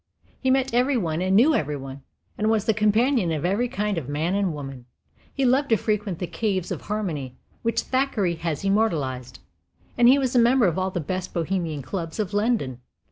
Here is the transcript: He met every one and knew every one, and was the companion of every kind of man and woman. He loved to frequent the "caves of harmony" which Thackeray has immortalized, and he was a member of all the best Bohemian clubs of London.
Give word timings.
He 0.39 0.49
met 0.49 0.73
every 0.73 0.97
one 0.97 1.21
and 1.21 1.35
knew 1.35 1.53
every 1.53 1.77
one, 1.77 2.01
and 2.35 2.49
was 2.49 2.65
the 2.65 2.73
companion 2.73 3.31
of 3.31 3.45
every 3.45 3.69
kind 3.69 3.99
of 3.99 4.09
man 4.09 4.33
and 4.33 4.51
woman. 4.51 4.87
He 5.31 5.45
loved 5.45 5.69
to 5.69 5.77
frequent 5.77 6.17
the 6.17 6.25
"caves 6.25 6.71
of 6.71 6.81
harmony" 6.81 7.37
which 7.61 7.81
Thackeray 7.83 8.33
has 8.33 8.63
immortalized, 8.65 9.37
and 9.99 10.07
he 10.07 10.17
was 10.17 10.35
a 10.35 10.39
member 10.39 10.65
of 10.65 10.79
all 10.79 10.89
the 10.89 10.99
best 11.01 11.35
Bohemian 11.35 11.83
clubs 11.83 12.17
of 12.17 12.33
London. 12.33 12.81